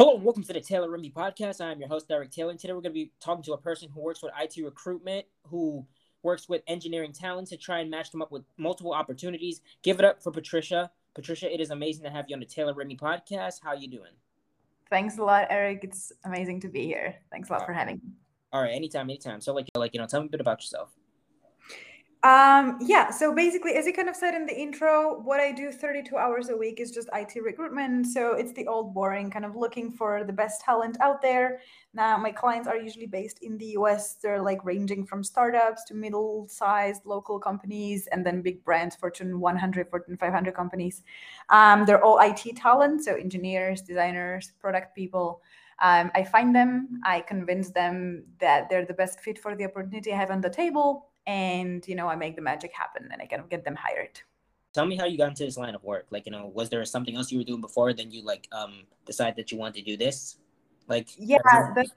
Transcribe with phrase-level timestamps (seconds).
[0.00, 1.62] Hello and welcome to the Taylor Rimby podcast.
[1.62, 3.58] I am your host, Derek Taylor, and today we're going to be talking to a
[3.58, 5.84] person who works with IT recruitment, who
[6.22, 9.60] works with engineering talent to try and match them up with multiple opportunities.
[9.82, 10.90] Give it up for Patricia.
[11.14, 13.60] Patricia, it is amazing to have you on the Taylor Rimby podcast.
[13.62, 14.12] How are you doing?
[14.88, 15.80] Thanks a lot, Eric.
[15.82, 17.16] It's amazing to be here.
[17.30, 18.12] Thanks a lot uh, for having me.
[18.54, 19.42] All right, anytime, anytime.
[19.42, 20.96] So, like, like you know, tell me a bit about yourself.
[22.22, 25.72] Um, yeah, so basically, as you kind of said in the intro, what I do
[25.72, 28.08] 32 hours a week is just IT recruitment.
[28.08, 31.60] So it's the old boring kind of looking for the best talent out there.
[31.94, 34.16] Now, my clients are usually based in the US.
[34.16, 39.40] They're like ranging from startups to middle sized local companies and then big brands, Fortune
[39.40, 41.02] 100, Fortune 500 companies.
[41.48, 45.40] Um, they're all IT talent, so engineers, designers, product people.
[45.80, 50.12] Um, I find them, I convince them that they're the best fit for the opportunity
[50.12, 53.26] I have on the table and you know i make the magic happen and i
[53.26, 54.16] kind of get them hired.
[54.72, 56.06] Tell me how you got into this line of work.
[56.10, 57.92] Like you know was there something else you were doing before?
[57.92, 58.74] Then you like um
[59.10, 60.16] decide that you want to do this?
[60.86, 61.38] Like yeah
[61.76, 61.88] that,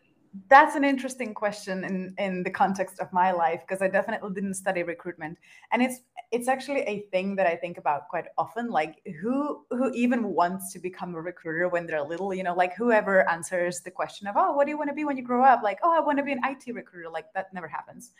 [0.50, 4.56] that's an interesting question in in the context of my life because i definitely didn't
[4.64, 5.38] study recruitment.
[5.72, 5.98] And it's
[6.36, 9.36] it's actually a thing that i think about quite often like who
[9.78, 13.76] who even wants to become a recruiter when they're little you know like whoever answers
[13.82, 15.60] the question of oh what do you want to be when you grow up?
[15.70, 17.10] Like oh i want to be an it recruiter.
[17.18, 18.14] Like that never happens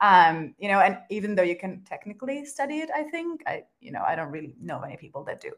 [0.00, 3.92] um, you know, and even though you can technically study it, I think I, you
[3.92, 5.52] know, I don't really know many people that do.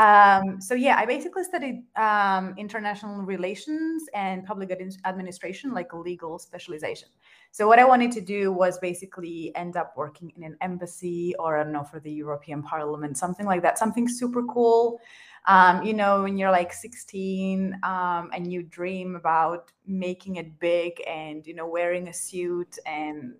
[0.00, 4.70] Um, so yeah, I basically studied um, international relations and public
[5.04, 7.08] administration, like a legal specialization.
[7.50, 11.58] So what I wanted to do was basically end up working in an embassy or
[11.58, 15.00] I don't know for the European Parliament, something like that, something super cool.
[15.46, 21.02] Um, you know, when you're like 16 um, and you dream about making it big
[21.06, 23.34] and you know wearing a suit and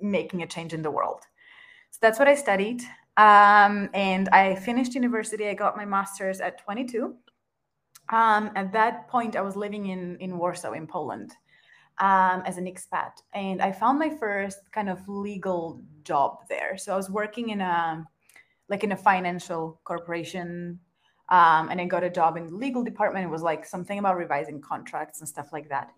[0.00, 1.20] making a change in the world.
[1.90, 2.82] So that's what I studied.
[3.16, 5.48] Um, and I finished university.
[5.48, 7.14] I got my master's at 22.
[8.10, 11.32] Um, at that point, I was living in, in Warsaw, in Poland,
[11.98, 13.12] um, as an expat.
[13.34, 16.76] And I found my first kind of legal job there.
[16.76, 18.06] So I was working in a
[18.68, 20.80] like in a financial corporation.
[21.28, 23.24] Um, and I got a job in the legal department.
[23.24, 25.90] It was like something about revising contracts and stuff like that.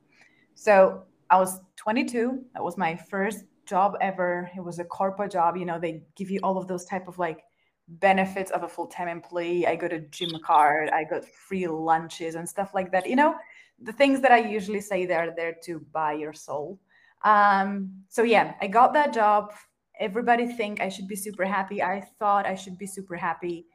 [0.54, 2.44] So I was 22.
[2.54, 4.50] That was my first job ever.
[4.56, 5.56] It was a corporate job.
[5.56, 7.44] You know, they give you all of those type of like
[7.88, 9.66] benefits of a full-time employee.
[9.66, 13.08] I got a gym card, I got free lunches and stuff like that.
[13.08, 13.36] You know,
[13.82, 16.78] the things that I usually say they're there to buy your soul.
[17.24, 19.52] Um, so yeah, I got that job.
[19.98, 21.82] Everybody think I should be super happy.
[21.82, 23.66] I thought I should be super happy.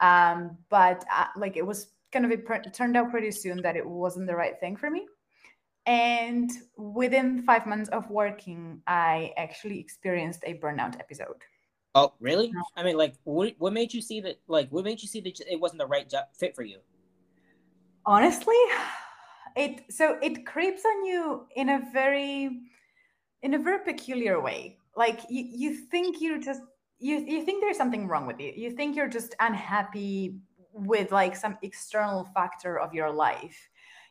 [0.00, 3.86] Um, but uh, like it was kind of it turned out pretty soon that it
[3.86, 5.06] wasn't the right thing for me.
[5.86, 11.42] And within five months of working, I actually experienced a burnout episode.
[11.94, 12.52] Oh, really?
[12.76, 14.40] I mean, like, what, what made you see that?
[14.48, 16.78] Like, what made you see that it wasn't the right job fit for you?
[18.06, 18.56] Honestly,
[19.56, 22.62] it so it creeps on you in a very,
[23.42, 24.78] in a very peculiar way.
[24.96, 26.62] Like, you you think you're just
[26.98, 28.52] you you think there's something wrong with you.
[28.56, 30.38] You think you're just unhappy
[30.72, 33.56] with like some external factor of your life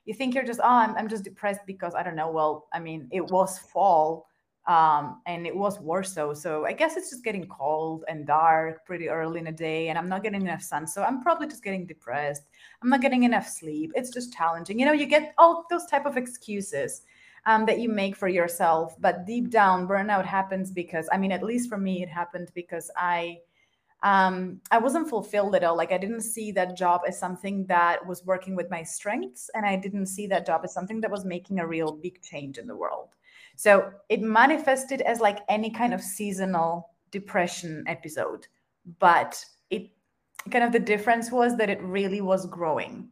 [0.06, 2.80] you think you're just oh I'm, I'm just depressed because i don't know well i
[2.80, 4.28] mean it was fall
[4.66, 6.34] um, and it was Warsaw.
[6.34, 9.98] So I guess it's just getting cold and dark pretty early in the day, and
[9.98, 10.88] I'm not getting enough sun.
[10.88, 12.44] So I'm probably just getting depressed.
[12.82, 13.92] I'm not getting enough sleep.
[13.96, 14.80] It's just challenging.
[14.80, 17.02] You know, you get all those type of excuses
[17.46, 21.44] um, that you make for yourself, but deep down, burnout happens because I mean, at
[21.44, 23.40] least for me, it happened because I
[24.04, 25.78] um, I wasn't fulfilled at all.
[25.78, 29.66] Like I didn't see that job as something that was working with my strengths, and
[29.66, 32.68] I didn't see that job as something that was making a real big change in
[32.68, 33.10] the world.
[33.56, 38.48] So it manifested as like any kind of seasonal depression episode,
[39.00, 39.92] but it
[40.52, 43.08] kind of the difference was that it really was growing.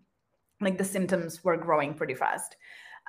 [0.60, 2.58] Like the symptoms were growing pretty fast.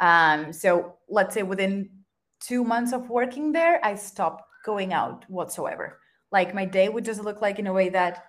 [0.01, 1.91] Um, so let's say within
[2.39, 5.99] two months of working there, I stopped going out whatsoever
[6.33, 8.25] like my day would just look like in a way that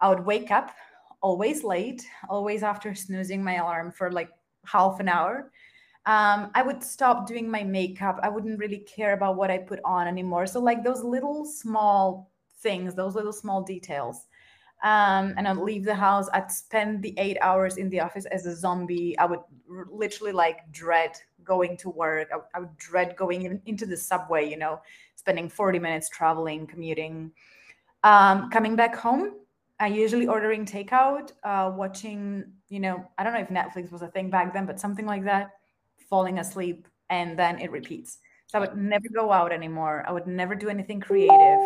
[0.00, 0.74] I would wake up
[1.22, 4.30] always late, always after snoozing my alarm for like
[4.64, 5.50] half an hour.
[6.06, 8.18] Um, I would stop doing my makeup.
[8.22, 10.46] I wouldn't really care about what I put on anymore.
[10.46, 12.30] So, like those little small
[12.62, 14.26] things, those little small details.
[14.82, 16.28] Um, and I'd leave the house.
[16.32, 19.18] I'd spend the eight hours in the office as a zombie.
[19.18, 21.12] I would r- literally like dread
[21.44, 22.28] going to work.
[22.32, 24.80] I, I would dread going in, into the subway, you know,
[25.14, 27.32] spending 40 minutes traveling, commuting.
[28.02, 29.32] Um, coming back home,
[29.78, 34.08] I usually ordering takeout, uh, watching, you know, I don't know if Netflix was a
[34.08, 35.52] thing back then, but something like that,
[36.08, 38.18] falling asleep, and then it repeats.
[38.46, 40.04] So I would never go out anymore.
[40.06, 41.60] I would never do anything creative.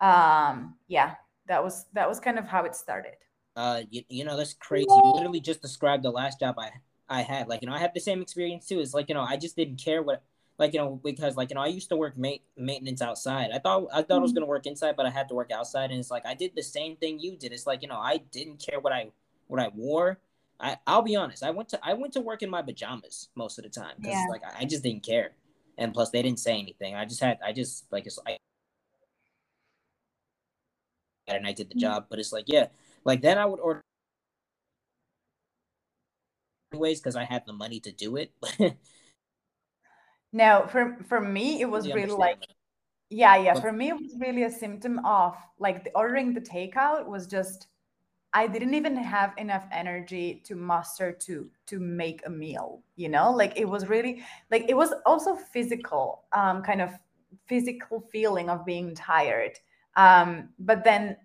[0.00, 1.14] Um, yeah,
[1.46, 3.14] that was that was kind of how it started.
[3.54, 4.86] Uh, you, you know that's crazy.
[4.88, 6.70] You literally just described the last job I
[7.08, 7.48] I had.
[7.48, 8.80] Like, you know, I had the same experience too.
[8.80, 10.22] It's like, you know, I just didn't care what
[10.58, 13.50] like you know because like you know I used to work ma- maintenance outside.
[13.52, 14.14] I thought I thought mm-hmm.
[14.14, 16.34] I was gonna work inside, but I had to work outside, and it's like I
[16.34, 17.52] did the same thing you did.
[17.52, 19.10] It's like you know I didn't care what I
[19.48, 20.18] what I wore.
[20.58, 21.42] I I'll be honest.
[21.42, 24.14] I went to I went to work in my pajamas most of the time because
[24.14, 24.26] yeah.
[24.30, 25.32] like I, I just didn't care,
[25.76, 26.94] and plus they didn't say anything.
[26.94, 28.38] I just had I just like it's like
[31.28, 31.80] and I did the mm-hmm.
[31.80, 32.68] job, but it's like yeah,
[33.04, 33.82] like then I would order
[36.76, 38.32] anyways because I had the money to do it.
[40.32, 42.44] No, for for me it was really like
[43.08, 43.54] yeah, yeah.
[43.54, 47.68] For me it was really a symptom of like the, ordering the takeout was just
[48.34, 53.32] I didn't even have enough energy to muster to to make a meal, you know?
[53.32, 56.90] Like it was really like it was also physical, um kind of
[57.46, 59.58] physical feeling of being tired.
[59.96, 61.16] Um but then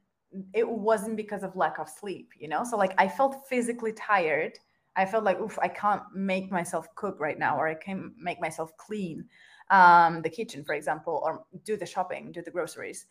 [0.53, 2.63] it wasn't because of lack of sleep, you know?
[2.63, 4.53] So like I felt physically tired
[4.95, 8.41] I felt like, oof, I can't make myself cook right now, or I can't make
[8.41, 9.25] myself clean
[9.69, 13.05] um, the kitchen, for example, or do the shopping, do the groceries.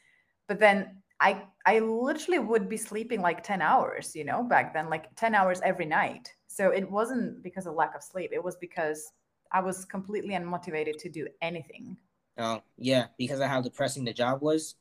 [0.46, 4.90] But then I I literally would be sleeping like 10 hours, you know, back then,
[4.90, 6.32] like 10 hours every night.
[6.48, 8.30] So it wasn't because of lack of sleep.
[8.32, 9.12] It was because
[9.52, 11.96] I was completely unmotivated to do anything.
[12.38, 14.76] Oh, yeah, because of how depressing the job was.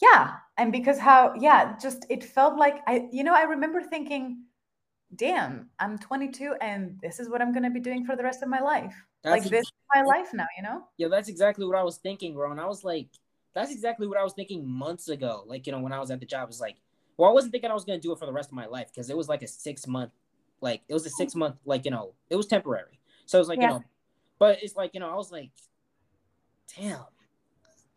[0.00, 4.44] Yeah, and because how yeah, just it felt like I you know, I remember thinking
[5.16, 8.42] damn, I'm 22 and this is what I'm going to be doing for the rest
[8.42, 8.94] of my life.
[9.22, 10.84] That's like, this is my life now, you know?
[10.96, 12.50] Yeah, that's exactly what I was thinking, bro.
[12.50, 13.08] And I was like,
[13.54, 15.44] that's exactly what I was thinking months ago.
[15.46, 16.76] Like, you know, when I was at the job, it was like,
[17.16, 18.66] well, I wasn't thinking I was going to do it for the rest of my
[18.66, 20.12] life because it was like a six month,
[20.60, 21.16] like, it was a mm-hmm.
[21.16, 22.98] six month, like, you know, it was temporary.
[23.26, 23.68] So it was like, yeah.
[23.68, 23.84] you know,
[24.38, 25.50] but it's like, you know, I was like,
[26.76, 27.04] damn,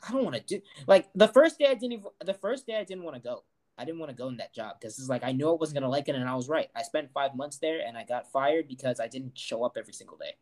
[0.07, 2.77] I don't want to do, like, the first day I didn't even, the first day
[2.77, 3.43] I didn't want to go.
[3.77, 5.79] I didn't want to go in that job because it's like I knew I wasn't
[5.79, 6.69] gonna like it, and I was right.
[6.75, 9.93] I spent five months there, and I got fired because I didn't show up every
[9.93, 10.35] single day.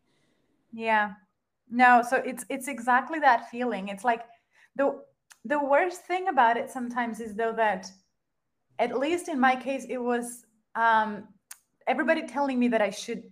[0.72, 1.12] Yeah,
[1.70, 2.02] no.
[2.08, 3.88] So it's it's exactly that feeling.
[3.88, 4.22] It's like
[4.76, 5.00] the
[5.44, 7.90] the worst thing about it sometimes is though that,
[8.78, 11.28] at least in my case, it was um,
[11.86, 13.24] everybody telling me that I should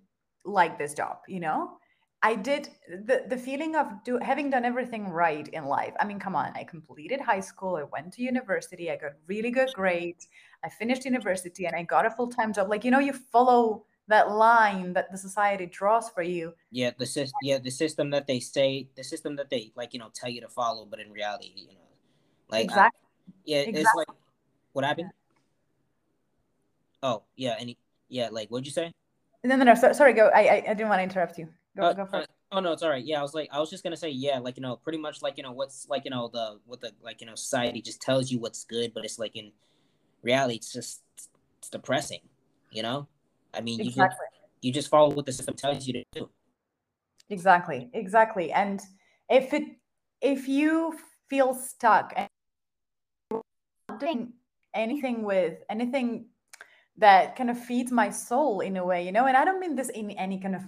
[0.45, 1.19] like this job.
[1.29, 1.79] You know,
[2.23, 5.93] I did the the feeling of do, having done everything right in life.
[5.99, 9.51] I mean, come on, I completed high school, I went to university, I got really
[9.51, 10.29] good grades,
[10.65, 12.69] I finished university, and I got a full time job.
[12.69, 16.55] Like you know, you follow that line that the society draws for you.
[16.71, 17.39] Yeah, the system.
[17.43, 20.41] Yeah, the system that they say, the system that they like, you know, tell you
[20.43, 21.91] to follow, but in reality, you know,
[22.49, 23.01] like exactly.
[23.01, 23.81] I, yeah, exactly.
[23.81, 24.09] it's like
[24.75, 25.11] what happened.
[27.03, 27.75] Oh yeah, and
[28.09, 28.93] yeah, like what'd you say?
[29.43, 29.75] No, no, no.
[29.75, 30.29] So, sorry, go.
[30.29, 31.49] I, I I didn't want to interrupt you.
[31.77, 33.03] Go, uh, go for uh, Oh no, it's all right.
[33.03, 35.23] Yeah, I was like, I was just gonna say, yeah, like you know, pretty much
[35.23, 38.03] like you know, what's like you know the what the like you know society just
[38.03, 39.53] tells you what's good, but it's like in
[40.23, 41.01] reality, it's just
[41.59, 42.21] it's depressing.
[42.71, 43.09] You know,
[43.55, 44.03] I mean, exactly.
[44.03, 44.21] you just,
[44.61, 46.29] you just follow what the system tells you to do.
[47.31, 48.53] Exactly, exactly.
[48.53, 48.83] And
[49.31, 49.65] if it
[50.21, 50.95] if you
[51.31, 52.29] feel stuck and
[53.99, 54.35] doing
[54.75, 56.27] anything with anything
[56.99, 59.75] that kind of feeds my soul in a way, you know, and I don't mean
[59.75, 60.63] this in any kind of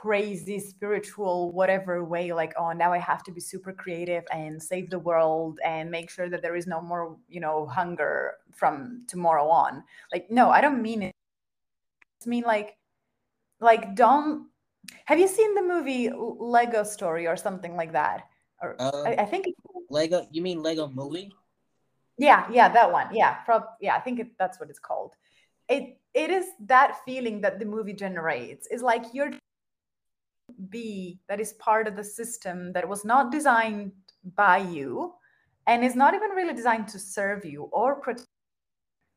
[0.00, 4.88] crazy spiritual whatever way like oh now i have to be super creative and save
[4.88, 9.46] the world and make sure that there is no more you know hunger from tomorrow
[9.46, 9.84] on.
[10.10, 11.14] Like no i don't mean it.
[12.24, 12.78] I mean like
[13.60, 14.48] like don't
[15.04, 18.22] have you seen the movie lego story or something like that?
[18.62, 19.48] Or um, I, I, think
[19.90, 21.30] lego you mean lego movie?
[22.16, 23.08] Yeah yeah that one.
[23.12, 25.12] Yeah prob- yeah i think it, that's what it's called.
[25.68, 28.66] It it is that feeling that the movie generates.
[28.68, 29.32] Is like you're
[30.68, 33.92] be that is part of the system that was not designed
[34.34, 35.12] by you
[35.66, 38.28] and is not even really designed to serve you or protect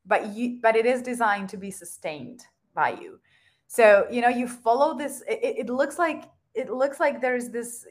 [0.05, 3.19] but you but it is designed to be sustained by you.
[3.67, 7.85] So you know you follow this it, it looks like it looks like there's this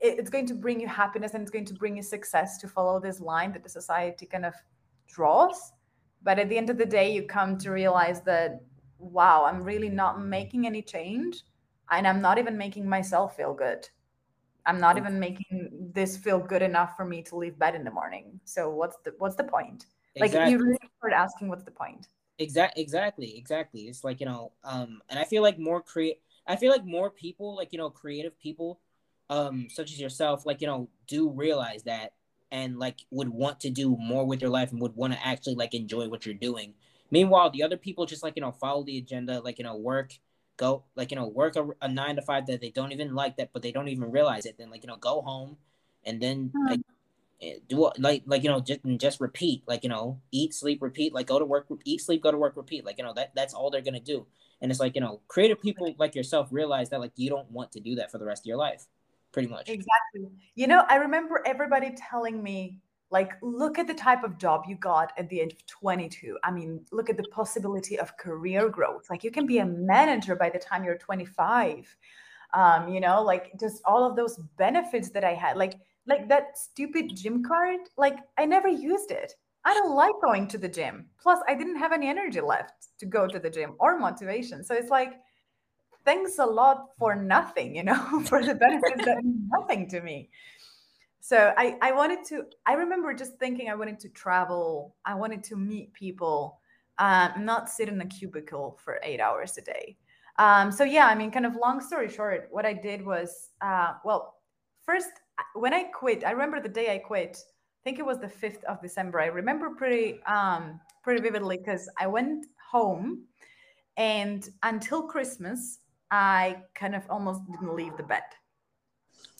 [0.00, 3.00] it's going to bring you happiness and it's going to bring you success to follow
[3.00, 4.54] this line that the society kind of
[5.06, 5.72] draws.
[6.22, 8.60] But at the end of the day you come to realize that
[8.98, 11.42] wow i'm really not making any change
[11.90, 13.88] and i'm not even making myself feel good.
[14.66, 17.90] I'm not even making this feel good enough for me to leave bed in the
[17.90, 18.40] morning.
[18.44, 19.86] So what's the what's the point?
[20.16, 20.38] Exactly.
[20.38, 22.08] like you really start asking what's the point.
[22.38, 23.82] Exactly exactly exactly.
[23.82, 27.10] It's like you know um and i feel like more create i feel like more
[27.10, 28.80] people like you know creative people
[29.30, 32.12] um such as yourself like you know do realize that
[32.50, 35.54] and like would want to do more with your life and would want to actually
[35.54, 36.74] like enjoy what you're doing.
[37.10, 40.12] Meanwhile the other people just like you know follow the agenda like you know work
[40.56, 43.36] go like you know work a, a, nine to five that they don't even like
[43.36, 45.56] that but they don't even realize it then like you know go home
[46.04, 46.66] and then mm-hmm.
[46.68, 46.80] like
[47.42, 51.12] eh, do like like you know just just repeat like you know eat sleep repeat
[51.12, 53.52] like go to work eat sleep go to work repeat like you know that that's
[53.52, 54.26] all they're gonna do
[54.64, 57.72] And it's like, you know, creative people like yourself realize that like you don't want
[57.72, 58.86] to do that for the rest of your life,
[59.30, 59.68] pretty much.
[59.68, 60.30] Exactly.
[60.54, 62.80] You know, I remember everybody telling me,
[63.14, 66.36] like, look at the type of job you got at the age of 22.
[66.42, 69.04] I mean, look at the possibility of career growth.
[69.08, 71.96] Like, you can be a manager by the time you're 25.
[72.54, 75.74] Um, you know, like just all of those benefits that I had, like,
[76.06, 79.32] like that stupid gym card, like I never used it.
[79.64, 81.06] I don't like going to the gym.
[81.22, 84.64] Plus, I didn't have any energy left to go to the gym or motivation.
[84.64, 85.12] So it's like,
[86.04, 90.30] thanks a lot for nothing, you know, for the benefits that mean nothing to me.
[91.24, 94.94] So I, I wanted to, I remember just thinking I wanted to travel.
[95.06, 96.60] I wanted to meet people,
[96.98, 99.96] uh, not sit in a cubicle for eight hours a day.
[100.38, 103.94] Um, so yeah, I mean, kind of long story short, what I did was, uh,
[104.04, 104.34] well,
[104.84, 105.08] first
[105.54, 108.62] when I quit, I remember the day I quit, i think it was the 5th
[108.64, 109.18] of December.
[109.18, 113.24] I remember pretty um pretty vividly because I went home
[113.96, 115.78] and until Christmas,
[116.10, 118.24] I kind of almost didn't leave the bed.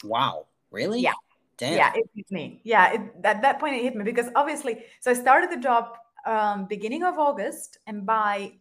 [0.03, 0.47] Wow.
[0.71, 1.01] Really?
[1.03, 1.13] Yeah.
[1.57, 1.77] Damn.
[1.77, 2.61] Yeah, it hit me.
[2.65, 5.97] Yeah, it, at that point it hit me because obviously, so I started the job
[6.27, 8.53] um, beginning of August, and by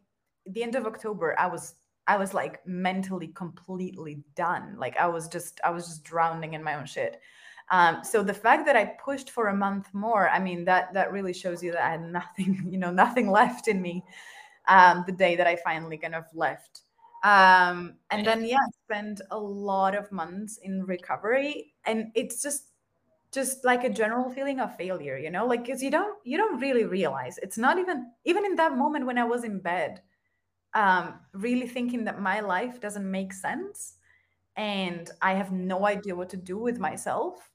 [0.45, 1.75] the end of October, I was
[2.07, 4.75] I was like mentally completely done.
[4.77, 7.19] Like I was just I was just drowning in my own shit.
[7.71, 11.11] Um, so the fact that I pushed for a month more, I mean, that that
[11.11, 14.03] really shows you that I had nothing, you know, nothing left in me.
[14.67, 16.83] Um, the day that I finally kind of left.
[17.23, 22.72] Um, and then yeah, spent a lot of months in recovery, and it's just
[23.33, 26.59] just like a general feeling of failure, you know, like because you don't you don't
[26.59, 27.39] really realize.
[27.39, 30.01] It's not even even in that moment when I was in bed,
[30.73, 33.95] um, really thinking that my life doesn't make sense
[34.55, 37.51] and I have no idea what to do with myself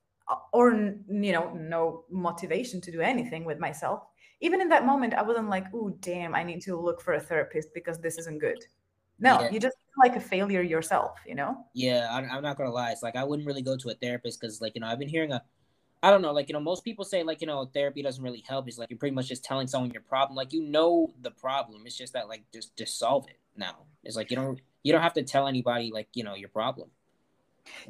[0.52, 4.02] or you know no motivation to do anything with myself.
[4.40, 7.20] Even in that moment i wasn't like oh damn i need to look for a
[7.20, 8.58] therapist because this isn't good.
[9.20, 9.50] No yeah.
[9.50, 11.66] you just like a failure yourself you know?
[11.74, 14.40] Yeah I, i'm not gonna lie it's like i wouldn't really go to a therapist
[14.40, 15.42] because like you know i've been hearing a
[16.02, 18.44] I don't know, like you know, most people say like you know, therapy doesn't really
[18.46, 18.68] help.
[18.68, 20.36] It's like you're pretty much just telling someone your problem.
[20.36, 21.82] Like you know the problem.
[21.86, 23.76] It's just that like just just solve it now.
[24.04, 26.90] It's like you don't you don't have to tell anybody like you know your problem.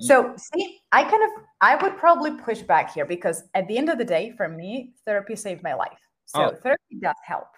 [0.00, 3.88] So, see, I kind of I would probably push back here because at the end
[3.88, 5.98] of the day, for me, therapy saved my life.
[6.26, 6.56] So oh.
[6.62, 7.48] therapy does help.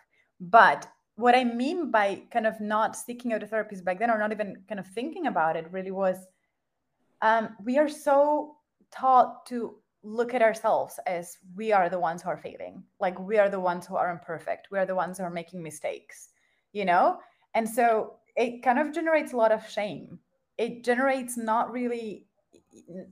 [0.41, 4.19] But what I mean by kind of not seeking out a therapist back then or
[4.19, 6.17] not even kind of thinking about it really was
[7.23, 8.57] um, we are so
[8.91, 12.83] taught to look at ourselves as we are the ones who are failing.
[13.01, 14.69] Like we are the ones who are imperfect.
[14.71, 16.31] We are the ones who are making mistakes,
[16.73, 17.19] you know?
[17.55, 20.19] And so it kind of generates a lot of shame
[20.61, 22.27] it generates not really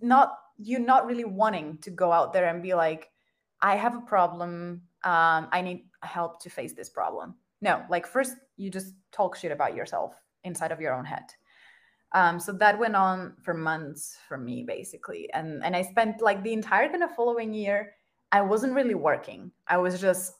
[0.02, 3.10] not you not really wanting to go out there and be like
[3.62, 8.34] i have a problem um, i need help to face this problem no like first
[8.58, 10.14] you just talk shit about yourself
[10.44, 11.24] inside of your own head
[12.12, 16.42] um, so that went on for months for me basically and and i spent like
[16.42, 17.92] the entire kind of following year
[18.32, 20.34] i wasn't really working i was just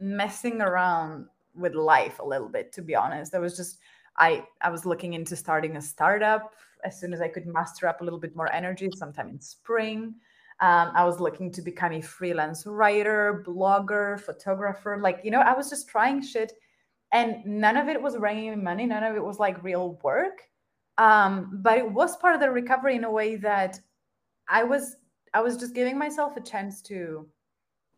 [0.00, 3.78] messing around with life a little bit to be honest i was just
[4.16, 8.00] I I was looking into starting a startup as soon as I could muster up
[8.00, 10.14] a little bit more energy, sometime in spring.
[10.60, 14.98] Um, I was looking to become a freelance writer, blogger, photographer.
[15.00, 16.52] Like you know, I was just trying shit,
[17.12, 18.86] and none of it was bringing me money.
[18.86, 20.42] None of it was like real work.
[20.98, 23.80] Um, but it was part of the recovery in a way that
[24.48, 24.96] I was
[25.32, 27.26] I was just giving myself a chance to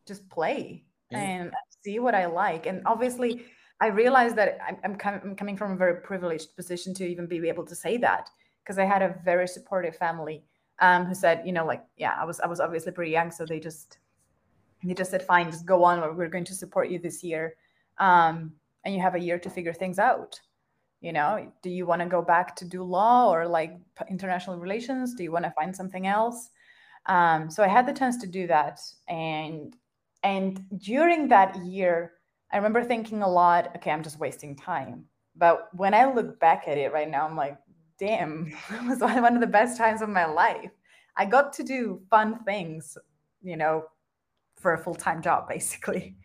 [0.06, 1.18] just play yeah.
[1.18, 1.52] and
[1.84, 2.66] see what I like.
[2.66, 3.44] And obviously,
[3.80, 7.26] I realized that I'm, I'm, com- I'm coming from a very privileged position to even
[7.26, 8.30] be able to say that
[8.62, 10.44] because I had a very supportive family
[10.80, 13.44] um, who said, you know, like, yeah, I was I was obviously pretty young, so
[13.44, 13.98] they just
[14.82, 16.16] they just said, fine, just go on.
[16.16, 17.56] We're going to support you this year,
[17.98, 18.52] um,
[18.84, 20.40] and you have a year to figure things out.
[21.00, 23.76] You know, do you want to go back to do law or like
[24.08, 25.14] international relations?
[25.14, 26.50] Do you want to find something else?
[27.06, 29.76] Um, so I had the chance to do that, and
[30.22, 32.12] and during that year
[32.52, 35.04] I remember thinking a lot, okay, I'm just wasting time.
[35.34, 37.58] But when I look back at it right now, I'm like,
[37.98, 40.70] damn, it was one of the best times of my life.
[41.16, 42.96] I got to do fun things,
[43.42, 43.84] you know,
[44.56, 46.16] for a full time job, basically.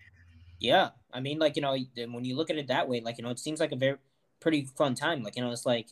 [0.60, 0.90] Yeah.
[1.12, 1.76] I mean, like, you know,
[2.12, 3.98] when you look at it that way, like, you know, it seems like a very
[4.42, 5.24] pretty fun time.
[5.24, 5.88] Like, you know, it's like,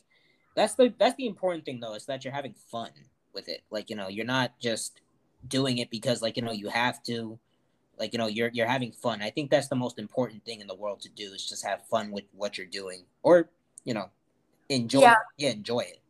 [0.54, 2.90] that's the that's the important thing though is that you're having fun
[3.32, 3.62] with it.
[3.70, 5.00] Like you know you're not just
[5.46, 7.38] doing it because like you know you have to
[7.98, 9.22] like you know you're you're having fun.
[9.22, 11.86] I think that's the most important thing in the world to do is just have
[11.86, 13.48] fun with what you're doing or
[13.84, 14.10] you know
[14.68, 16.00] enjoy yeah, yeah enjoy it.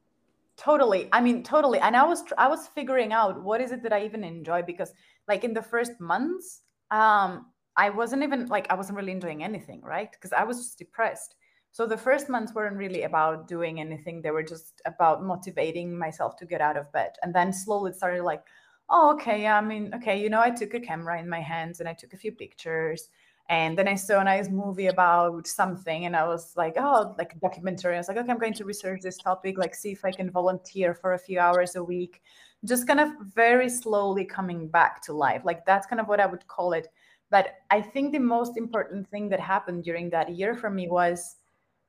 [0.57, 1.09] Totally.
[1.13, 1.79] I mean totally.
[1.79, 4.93] And i was i was figuring out what is it that i even enjoy because
[5.29, 9.81] like in the first months um i wasn't even like i wasn't really enjoying anything
[9.83, 10.11] right?
[10.13, 11.35] Because i was just depressed
[11.73, 14.23] So the first months weren't really about doing anything.
[14.23, 17.13] They were just about motivating myself to get out of bed.
[17.23, 18.43] And then slowly it started like,
[18.89, 21.89] oh, okay, I mean, okay, you know, I took a camera in my hands and
[21.89, 23.09] I took a few pictures.
[23.49, 27.33] And then I saw a nice movie about something, and I was like, oh, like
[27.35, 27.97] a documentary.
[27.97, 30.31] I was like, okay, I'm going to research this topic, like see if I can
[30.31, 32.23] volunteer for a few hours a week.
[32.65, 35.43] Just kind of very slowly coming back to life.
[35.45, 36.87] Like that's kind of what I would call it.
[37.29, 41.35] But I think the most important thing that happened during that year for me was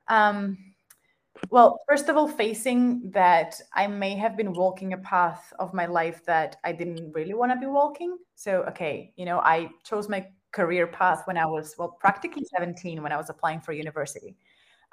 [0.08, 0.58] um,
[1.50, 5.86] well, first of all, facing that I may have been walking a path of my
[5.86, 8.18] life that I didn't really want to be walking.
[8.36, 13.02] So, okay, you know, I chose my career path when I was, well, practically 17
[13.02, 14.36] when I was applying for university.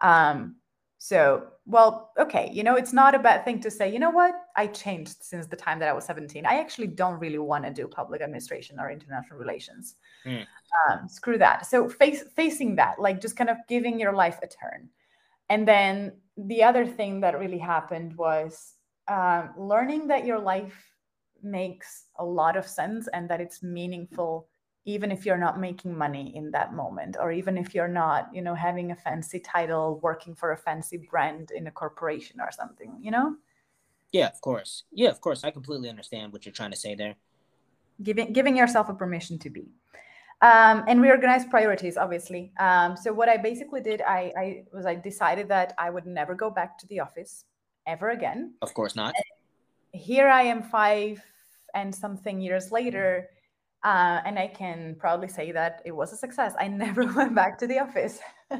[0.00, 0.56] Um,
[1.00, 4.34] so, well, okay, you know, it's not a bad thing to say, you know what,
[4.56, 6.44] I changed since the time that I was 17.
[6.44, 9.94] I actually don't really want to do public administration or international relations.
[10.26, 10.44] Mm.
[10.90, 11.66] Um, screw that.
[11.66, 14.88] So, face, facing that, like just kind of giving your life a turn.
[15.48, 18.74] And then the other thing that really happened was
[19.08, 20.74] um, learning that your life
[21.42, 24.48] makes a lot of sense and that it's meaningful
[24.84, 28.42] even if you're not making money in that moment or even if you're not you
[28.42, 32.96] know having a fancy title working for a fancy brand in a corporation or something
[33.00, 33.36] you know?
[34.12, 34.84] Yeah of course.
[34.92, 35.44] Yeah of course.
[35.44, 37.14] I completely understand what you're trying to say there.
[38.02, 39.68] Giving giving yourself a permission to be
[40.40, 42.52] um, and reorganize priorities obviously.
[42.60, 46.34] Um, so what i basically did I, I was i decided that i would never
[46.34, 47.44] go back to the office
[47.86, 48.54] ever again.
[48.62, 49.14] Of course not.
[49.16, 51.22] And here i am five
[51.74, 53.28] and something years later
[53.84, 56.54] uh, and i can proudly say that it was a success.
[56.58, 58.20] I never went back to the office.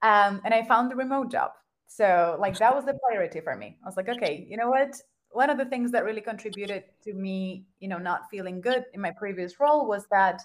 [0.00, 1.50] Um, and i found the remote job.
[1.88, 3.78] So like that was the priority for me.
[3.82, 4.94] I was like okay you know what?
[5.30, 9.00] One of the things that really contributed to me you know not feeling good in
[9.00, 10.40] my previous role was that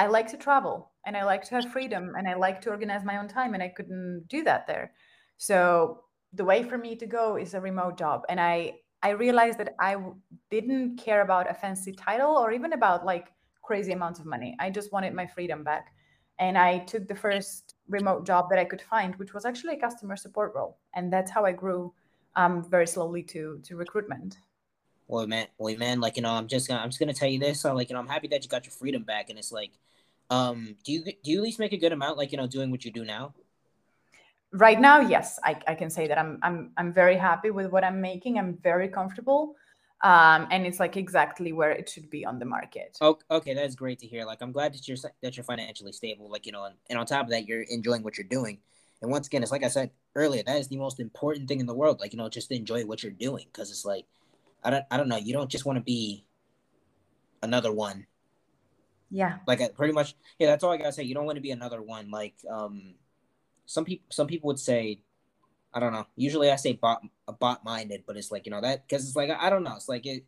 [0.00, 3.04] I like to travel and I like to have freedom and I like to organize
[3.04, 4.92] my own time and I couldn't do that there.
[5.36, 9.58] So the way for me to go is a remote job and I I realized
[9.58, 9.96] that I
[10.50, 13.26] didn't care about a fancy title or even about like
[13.60, 14.56] crazy amounts of money.
[14.58, 15.92] I just wanted my freedom back.
[16.38, 19.80] And I took the first remote job that I could find, which was actually a
[19.80, 20.78] customer support role.
[20.94, 21.92] And that's how I grew
[22.36, 24.38] um, very slowly to to recruitment
[25.08, 27.40] well man well man like you know i'm just gonna i'm just gonna tell you
[27.40, 29.50] this so like you know i'm happy that you got your freedom back and it's
[29.50, 29.72] like
[30.30, 32.70] um do you do you at least make a good amount like you know doing
[32.70, 33.34] what you do now?
[34.52, 35.38] Right now yes.
[35.44, 38.38] I, I can say that i'm i'm i'm very happy with what i'm making.
[38.38, 39.56] I'm very comfortable.
[40.02, 42.96] Um and it's like exactly where it should be on the market.
[43.00, 44.24] Oh, okay that's great to hear.
[44.24, 47.06] Like i'm glad that you're that you're financially stable like you know and, and on
[47.06, 48.58] top of that you're enjoying what you're doing.
[49.02, 51.66] And once again it's like i said earlier that is the most important thing in
[51.66, 53.46] the world like you know just enjoy what you're doing.
[53.52, 54.06] Because it's like
[54.62, 55.16] I don't I don't know.
[55.16, 56.24] You don't just want to be
[57.42, 58.06] another one.
[59.10, 59.38] Yeah.
[59.46, 61.02] Like pretty much yeah, that's all I gotta say.
[61.02, 62.10] You don't want to be another one.
[62.10, 62.94] Like um
[63.66, 65.00] some people some people would say
[65.72, 66.06] I don't know.
[66.16, 67.02] Usually I say bot
[67.38, 69.76] bot minded, but it's like, you know, that because it's like I don't know.
[69.76, 70.24] It's like it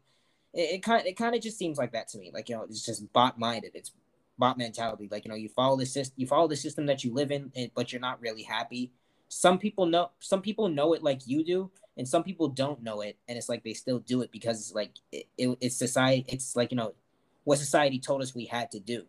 [0.53, 2.31] it, it kind it kind of just seems like that to me.
[2.33, 3.73] Like, you know, it's just bot minded.
[3.75, 3.93] It's
[4.39, 5.09] bot mentality.
[5.11, 7.53] Like, you know, you follow the system you follow the system that you live in,
[7.75, 8.93] but you're not really happy.
[9.29, 13.01] Some people know some people know it like you do, and some people don't know
[13.01, 16.25] it and it's like they still do it because it's like it, it, it's society
[16.29, 16.95] it's like you know
[17.45, 19.05] what society told us we had to do.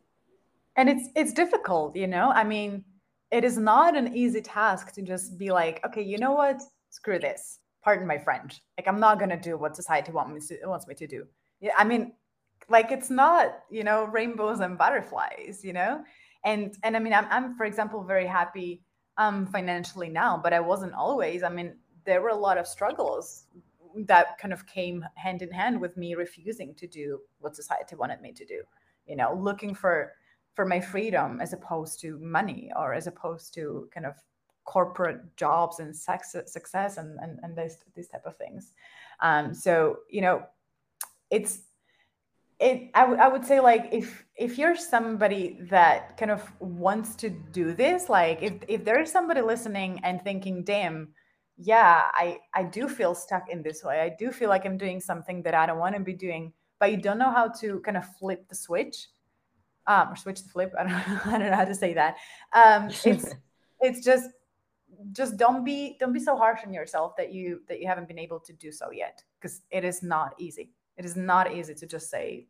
[0.75, 2.31] And it's it's difficult you know?
[2.31, 2.83] I mean
[3.31, 6.61] it is not an easy task to just be like okay you know what?
[6.89, 7.59] Screw this.
[7.83, 10.87] Pardon my french like i'm not going to do what society want me to, wants
[10.87, 11.25] me to do.
[11.59, 12.13] Yeah i mean
[12.69, 16.03] like it's not you know rainbows and butterflies you know?
[16.45, 18.83] And and i mean i'm, I'm for example very happy
[19.17, 21.43] um financially now but i wasn't always.
[21.43, 23.45] I mean there were a lot of struggles
[24.07, 28.21] that kind of came hand in hand with me refusing to do what society wanted
[28.21, 28.61] me to do
[29.05, 30.13] you know looking for
[30.53, 34.15] for my freedom as opposed to money or as opposed to kind of
[34.65, 38.73] corporate jobs and sex, success and and, and this these type of things.
[39.21, 40.43] Um so you know
[41.29, 41.59] it's
[42.59, 47.15] it I, w- I would say like if if you're somebody that kind of wants
[47.17, 51.09] to do this like if if there is somebody listening and thinking damn
[51.57, 53.99] yeah, I I do feel stuck in this way.
[53.99, 56.91] I do feel like I'm doing something that I don't want to be doing, but
[56.91, 59.07] you don't know how to kind of flip the switch,
[59.87, 60.73] um, or switch the flip.
[60.79, 62.17] I don't I don't know how to say that.
[62.53, 63.35] Um, it's
[63.81, 64.29] it's just
[65.11, 68.19] just don't be don't be so harsh on yourself that you that you haven't been
[68.19, 70.71] able to do so yet because it is not easy.
[70.97, 72.47] It is not easy to just say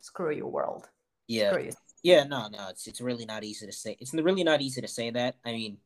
[0.00, 0.88] screw your world.
[1.28, 1.50] Yeah.
[1.50, 1.72] screw you.
[2.02, 3.96] Yeah, no, no, it's it's really not easy to say.
[4.00, 5.36] It's really not easy to say that.
[5.44, 5.78] I mean,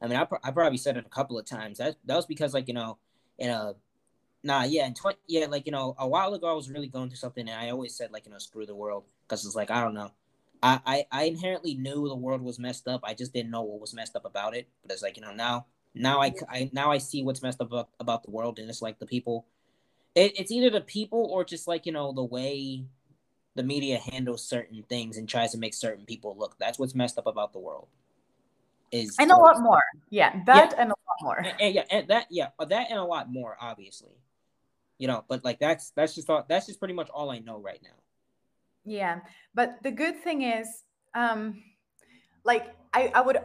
[0.00, 1.78] I mean, I, I probably said it a couple of times.
[1.78, 2.98] That that was because like you know,
[3.38, 3.74] in a
[4.42, 7.08] nah, yeah, in twenty, yeah, like you know, a while ago I was really going
[7.08, 9.70] through something, and I always said like you know, screw the world, because it's like
[9.70, 10.12] I don't know,
[10.62, 13.00] I, I I inherently knew the world was messed up.
[13.04, 14.68] I just didn't know what was messed up about it.
[14.82, 17.68] But it's like you know now now I, I now I see what's messed up
[17.68, 19.46] about, about the world, and it's like the people.
[20.14, 22.84] It, it's either the people or just like you know the way
[23.54, 26.56] the media handles certain things and tries to make certain people look.
[26.58, 27.88] That's what's messed up about the world.
[28.90, 30.82] Is and a lot more, yeah, that yeah.
[30.82, 33.56] and a lot more, and, and, yeah, and that yeah, that and a lot more,
[33.60, 34.16] obviously,
[34.96, 35.24] you know.
[35.28, 37.98] But like that's that's just all, that's just pretty much all I know right now.
[38.84, 39.20] Yeah,
[39.54, 41.62] but the good thing is, um,
[42.44, 43.38] like I I would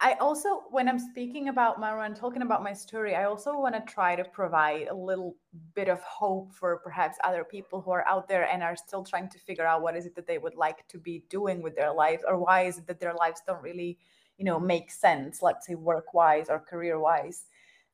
[0.00, 3.74] I also, when I'm speaking about my and talking about my story, I also want
[3.74, 5.34] to try to provide a little
[5.74, 9.28] bit of hope for perhaps other people who are out there and are still trying
[9.30, 11.92] to figure out what is it that they would like to be doing with their
[11.92, 13.98] lives, or why is it that their lives don't really,
[14.38, 17.44] you know, make sense, let's say work wise or career wise.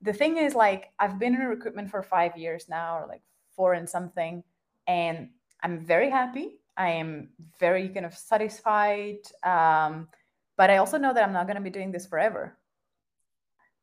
[0.03, 3.23] The thing is, like, I've been in recruitment for five years now, or like
[3.57, 4.45] four and something,
[4.87, 5.31] and
[5.63, 6.59] I'm very happy.
[6.77, 9.19] I am very kind of satisfied.
[9.43, 10.09] Um,
[10.57, 12.57] but I also know that I'm not going to be doing this forever.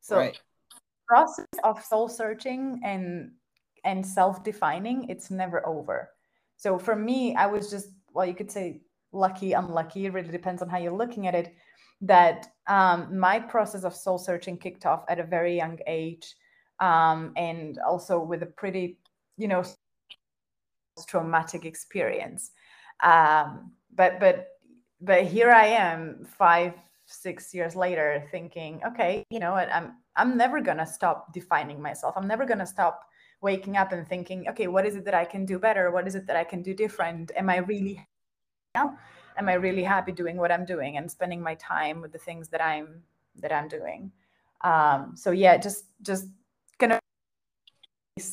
[0.00, 0.40] So right.
[1.06, 3.32] process of soul searching and
[3.84, 6.10] and self-defining, it's never over.
[6.56, 10.06] So for me, I was just well, you could say lucky, unlucky.
[10.06, 11.54] It really depends on how you're looking at it.
[12.02, 16.34] That um, my process of soul searching kicked off at a very young age,
[16.80, 18.98] um, and also with a pretty,
[19.38, 19.64] you know,
[21.06, 22.50] traumatic experience.
[23.02, 24.48] Um, but but
[25.00, 26.74] but here I am five,
[27.06, 32.14] six years later thinking, okay, you know what, I'm I'm never gonna stop defining myself.
[32.16, 33.04] I'm never gonna stop
[33.40, 35.90] waking up and thinking, okay, what is it that I can do better?
[35.90, 37.32] What is it that I can do different?
[37.36, 38.06] Am I really
[38.74, 38.96] now?
[39.36, 42.48] Am I really happy doing what I'm doing and spending my time with the things
[42.48, 43.02] that I'm
[43.40, 44.12] that I'm doing?
[44.62, 46.26] Um, so yeah, just just
[46.78, 47.00] gonna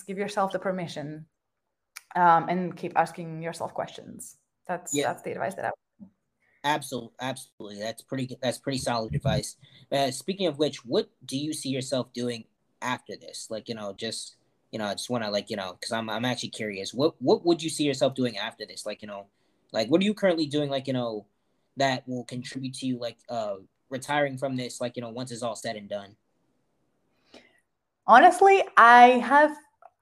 [0.07, 1.25] give yourself the permission
[2.15, 4.38] um, and keep asking yourself questions.
[4.67, 5.07] That's yeah.
[5.07, 5.71] that's the advice that I
[6.63, 7.79] Absolutely, absolutely.
[7.79, 8.38] That's pretty.
[8.41, 9.55] That's pretty solid advice.
[9.91, 12.43] Uh, speaking of which, what do you see yourself doing
[12.81, 13.47] after this?
[13.49, 14.35] Like, you know, just
[14.71, 16.93] you know, I just want to like, you know, because I'm I'm actually curious.
[16.93, 18.85] What what would you see yourself doing after this?
[18.85, 19.27] Like, you know,
[19.71, 20.69] like what are you currently doing?
[20.69, 21.25] Like, you know,
[21.77, 23.55] that will contribute to you, like, uh,
[23.89, 24.82] retiring from this.
[24.82, 26.15] Like, you know, once it's all said and done.
[28.08, 29.55] Honestly, I have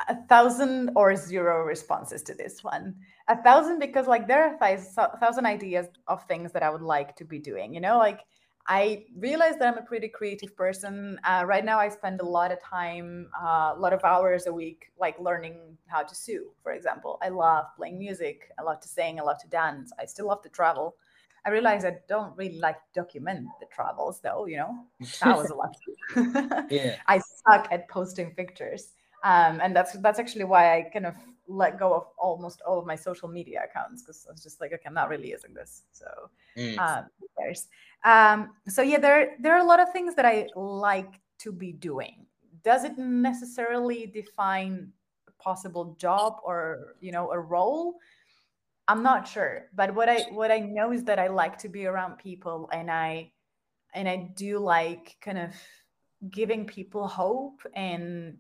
[0.08, 2.96] a thousand or zero responses to this one
[3.28, 7.16] a thousand because like there are a thousand ideas of things that i would like
[7.16, 8.22] to be doing you know like
[8.68, 12.52] i realize that i'm a pretty creative person uh, right now i spend a lot
[12.52, 16.74] of time uh, a lot of hours a week like learning how to sew for
[16.74, 20.28] example i love playing music i love to sing i love to dance i still
[20.28, 20.96] love to travel
[21.46, 24.84] I realize I don't really like document the travels though, you know.
[25.22, 26.68] That was a lot.
[26.70, 26.98] yeah.
[27.08, 28.92] I suck at posting pictures
[29.24, 31.16] um, and that's that's actually why I kind of
[31.48, 34.74] let go of almost all of my social media accounts because I was just like,
[34.74, 35.84] okay, I'm not really using this.
[35.92, 36.06] So,
[36.58, 36.78] mm.
[36.78, 37.06] um,
[38.04, 41.72] um, so yeah, there there are a lot of things that I like to be
[41.72, 42.26] doing.
[42.64, 44.92] Does it necessarily define
[45.28, 47.96] a possible job or you know a role?
[48.88, 51.86] I'm not sure, but what I what I know is that I like to be
[51.86, 53.32] around people, and I
[53.94, 55.54] and I do like kind of
[56.30, 58.38] giving people hope and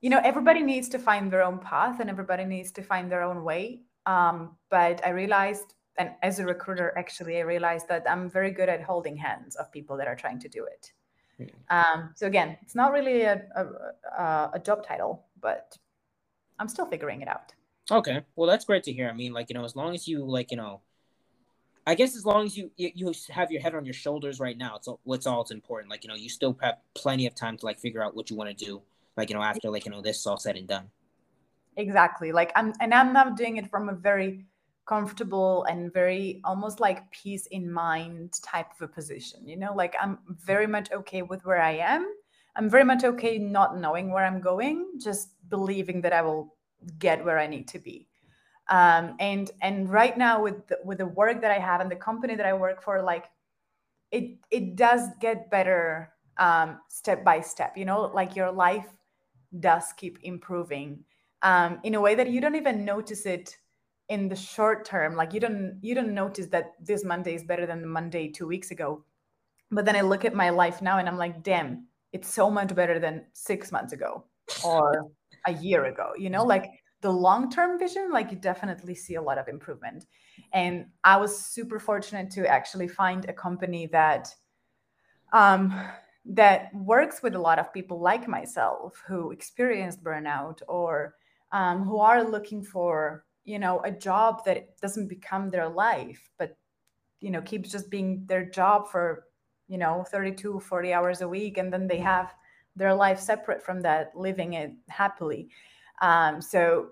[0.00, 3.22] you know everybody needs to find their own path and everybody needs to find their
[3.22, 8.28] own way um, but i realized and as a recruiter actually i realized that i'm
[8.28, 10.92] very good at holding hands of people that are trying to do it.
[11.68, 15.76] Um, so again it's not really a, a, a job title but
[16.58, 17.52] i'm still figuring it out.
[17.90, 18.22] Okay.
[18.36, 19.08] Well that's great to hear.
[19.08, 20.80] I mean like you know as long as you like you know
[21.86, 24.76] I guess as long as you you have your head on your shoulders right now,
[24.76, 25.90] it's what's all it's important.
[25.90, 28.36] Like you know, you still have plenty of time to like figure out what you
[28.36, 28.80] want to do
[29.16, 30.90] like you know after like you know this all said and done.
[31.76, 32.32] Exactly.
[32.32, 34.44] Like i'm and i'm not doing it from a very
[34.86, 39.74] comfortable and very almost like peace in mind type of a position you know?
[39.74, 42.06] Like i'm very much okay with where i am.
[42.56, 46.54] I'm very much okay not knowing where i'm going just believing that i will
[46.98, 48.06] get where i need to be.
[48.68, 51.96] Um, and and right now with the, with the work that i have and the
[51.96, 53.26] company that i work for like
[54.10, 58.10] it it does get better um, step by step you know?
[58.12, 58.86] Like your life
[59.60, 61.04] does keep improving
[61.42, 63.56] um, in a way that you don't even notice it
[64.08, 67.66] in the short term like you don't you don't notice that this monday is better
[67.66, 69.04] than the monday two weeks ago.
[69.70, 72.74] But then i look at my life now and i'm like damn it's so much
[72.74, 74.24] better than six months ago
[74.64, 75.10] or
[75.46, 76.44] a year ago you know?
[76.44, 80.06] Like the long term vision like you definitely see a lot of improvement.
[80.52, 84.28] And i was super fortunate to actually find a company that
[85.32, 85.74] um,
[86.26, 91.16] that works with a lot of people like myself who experienced burnout or
[91.52, 96.56] um, who are looking for you know a job that doesn't become their life but
[97.20, 99.24] you know keeps just being their job for
[99.68, 102.34] you know 32 40 hours a week and then they have
[102.76, 105.48] their life separate from that living it happily.
[106.02, 106.88] Um, so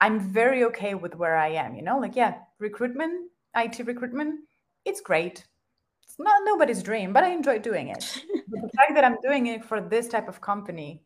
[0.00, 4.40] i'm very okay with where i am you know like yeah recruitment it recruitment
[4.84, 5.46] it's great.
[6.02, 8.22] It's not nobody's dream but i enjoy doing it.
[8.48, 11.02] The fact that i'm doing it for this type of company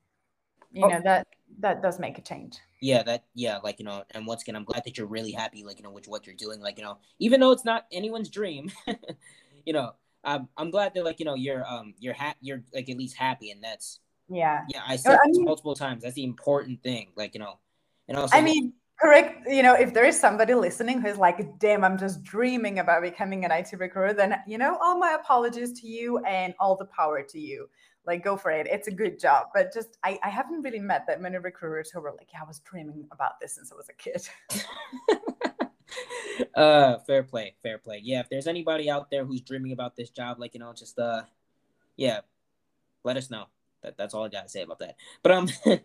[0.73, 0.89] you oh.
[0.89, 1.27] know that
[1.61, 2.59] that does make a change.
[2.81, 5.65] Yeah that yeah like you know and once again i'm glad that you're really happy
[5.65, 8.29] like you know with what you're doing like you know even though it's not anyone's
[8.29, 8.71] dream
[9.67, 12.89] you know i'm, I'm glad that like you know you're um you're ha- you're like
[12.89, 14.61] at least happy and that's yeah.
[14.73, 17.59] yeah i said I mean, multiple times that's the important thing like you know
[18.07, 21.83] and also i mean correct you know if there is somebody listening who's like damn
[21.83, 25.89] i'm just dreaming about becoming an it recruiter then you know all my apologies to
[25.89, 27.69] you and all the power to you
[28.09, 31.07] like go for it it's a good job but just I, I haven't really met
[31.07, 33.89] that many recruiters who were like yeah i was dreaming about this since i was
[33.89, 34.29] a kid.
[36.55, 38.01] Uh fair play fair play.
[38.03, 40.99] Yeah if there's anybody out there who's dreaming about this job like you know just
[40.99, 41.23] uh
[41.97, 42.21] yeah
[43.05, 43.47] let us know.
[43.83, 44.97] That, that's all i gotta say about that.
[45.23, 45.49] But um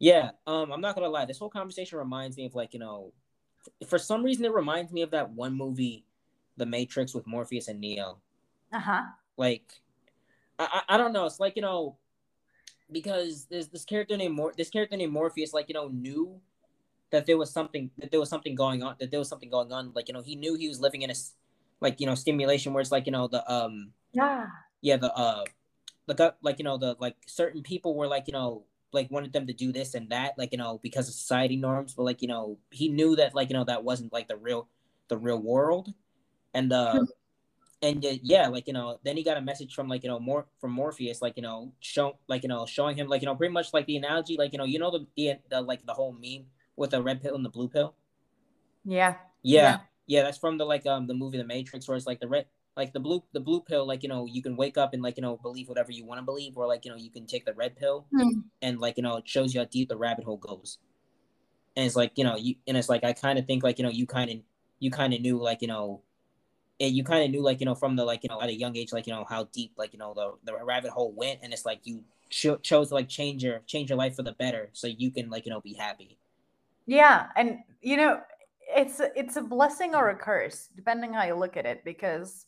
[0.00, 3.12] yeah um i'm not gonna lie this whole conversation reminds me of like you know
[3.86, 6.04] for some reason it reminds me of that one movie
[6.56, 8.18] the matrix with morpheus and neo.
[8.72, 9.02] Uh-huh.
[9.36, 9.72] Like
[10.58, 11.26] I, I don't know.
[11.26, 11.96] It's like you know,
[12.90, 16.40] because there's this character named Mor- this character named Morpheus, like you know, knew
[17.10, 18.96] that there was something that there was something going on.
[19.00, 19.92] That there was something going on.
[19.94, 21.14] Like you know, he knew he was living in a
[21.80, 24.46] like you know stimulation where it's like you know the um yeah
[24.80, 25.44] yeah the uh
[26.06, 29.46] the like you know the like certain people were like you know like wanted them
[29.46, 32.28] to do this and that like you know because of society norms but like you
[32.28, 34.68] know he knew that like you know that wasn't like the real
[35.08, 35.92] the real world
[36.54, 37.04] and uh
[37.82, 40.20] and uh, yeah, like you know, then he got a message from like you know
[40.20, 43.34] more from Morpheus, like you know, show like you know, showing him like you know,
[43.34, 45.92] pretty much like the analogy, like you know, you know the the, the like the
[45.92, 47.94] whole meme with the red pill and the blue pill.
[48.84, 49.16] Yeah.
[49.42, 49.62] yeah.
[49.62, 49.78] Yeah.
[50.06, 52.46] Yeah, that's from the like um the movie The Matrix, where it's like the red
[52.76, 55.16] like the blue the blue pill, like you know, you can wake up and like
[55.16, 57.44] you know believe whatever you want to believe, or like you know, you can take
[57.44, 58.42] the red pill mm.
[58.62, 60.78] and like you know, it shows you how deep the rabbit hole goes.
[61.76, 63.84] And it's like you know, you and it's like I kind of think like you
[63.84, 64.36] know, you kind of
[64.78, 66.02] you kind of knew like you know
[66.80, 68.54] and you kind of knew like you know from the like you know at a
[68.54, 71.40] young age like you know how deep like you know the the rabbit hole went
[71.42, 74.32] and it's like you cho- chose to like change your change your life for the
[74.32, 76.18] better so you can like you know be happy.
[76.86, 78.20] Yeah and you know
[78.60, 82.46] it's it's a blessing or a curse depending how you look at it because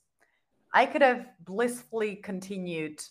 [0.72, 3.02] i could have blissfully continued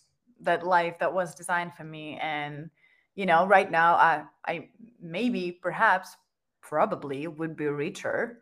[0.41, 2.69] that life that was designed for me and
[3.13, 4.67] you know right now i i
[4.99, 6.17] maybe perhaps
[6.67, 8.41] probably would be richer.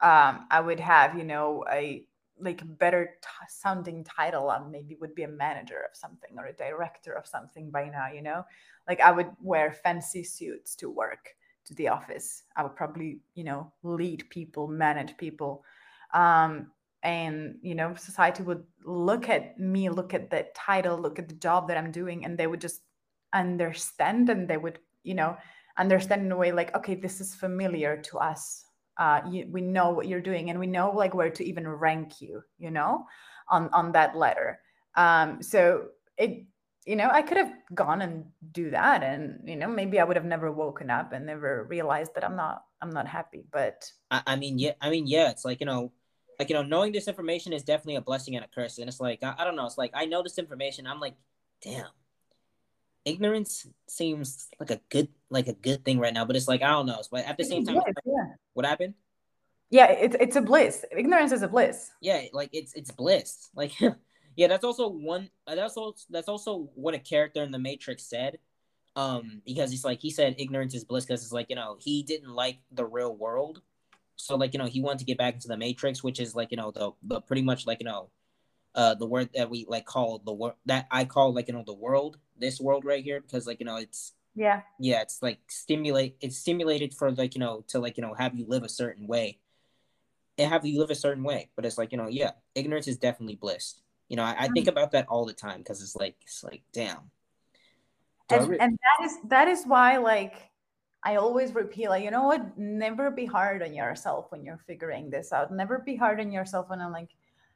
[0.00, 2.04] Um, I would have, you know, a
[2.42, 6.46] like a better t- sounding title and maybe would be a manager of something or
[6.46, 8.44] a director of something by now you know?
[8.88, 11.30] Like i would wear fancy suits to work
[11.64, 12.42] to the office.
[12.56, 15.64] I would probably you know lead people manage people.
[16.12, 21.28] Um, and you know society would look at me look at the title look at
[21.28, 22.82] the job that i'm doing and they would just
[23.32, 25.36] understand and they would you know
[25.78, 28.66] understand in a way like okay this is familiar to us
[28.98, 32.20] uh, you, we know what you're doing and we know like where to even rank
[32.20, 33.06] you you know
[33.48, 34.60] on on that letter.
[34.94, 36.44] Um so it
[36.84, 40.16] you know i could have gone and do that and you know maybe i would
[40.16, 44.22] have never woken up and never realized that i'm not i'm not happy but i,
[44.26, 45.92] I mean yeah i mean yeah it's like you know
[46.38, 48.78] like you know knowing this information is definitely a blessing and a curse.
[48.78, 51.14] And it's like I, I don't know it's like i know this information i'm like
[51.62, 51.86] damn
[53.04, 56.70] ignorance seems like a good like a good thing right now, but it's like I
[56.70, 57.00] don't know.
[57.10, 58.34] But at the same time, bliss, yeah.
[58.54, 58.94] what happened?
[59.70, 60.84] Yeah, it's it's a bliss.
[60.96, 61.90] Ignorance is a bliss.
[62.00, 63.48] Yeah, like it's it's bliss.
[63.54, 63.72] Like
[64.36, 65.30] yeah, that's also one.
[65.46, 68.38] That's also that's also what a character in the Matrix said.
[68.94, 72.02] Um, because he's like he said ignorance is bliss because it's like you know he
[72.02, 73.62] didn't like the real world,
[74.16, 76.50] so like you know he wanted to get back into the Matrix, which is like
[76.50, 78.10] you know the the pretty much like you know
[78.74, 81.64] uh the word that we like call the word that I call like you know
[81.66, 85.38] the world this world right here because like you know it's yeah yeah it's like
[85.48, 88.68] stimulate it's stimulated for like you know to like you know have you live a
[88.68, 89.38] certain way
[90.38, 92.96] and have you live a certain way but it's like you know yeah ignorance is
[92.96, 94.70] definitely bliss you know I, I think mm.
[94.70, 97.10] about that all the time because it's like it's like damn
[98.30, 100.50] and, and that is that is why like
[101.04, 102.56] I always repeat, like, you know what?
[102.56, 105.52] Never be hard on yourself when you're figuring this out.
[105.52, 107.08] Never be hard on yourself when I'm like,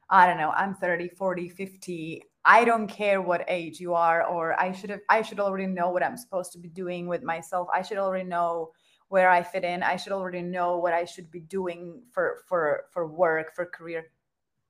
[0.09, 2.23] I don't know, I'm 30, 40, 50.
[2.45, 5.89] I don't care what age you are, or I should have, I should already know
[5.89, 7.67] what I'm supposed to be doing with myself.
[7.73, 8.71] I should already know
[9.09, 9.83] where I fit in.
[9.83, 14.11] I should already know what I should be doing for for for work, for career.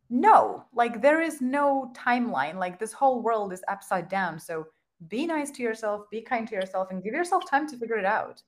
[0.10, 2.56] No, like there is no timeline.
[2.56, 4.40] Like this whole world is upside down.
[4.40, 4.68] So
[5.08, 8.06] be nice to yourself, be kind to yourself, and give yourself time to figure it
[8.06, 8.42] out.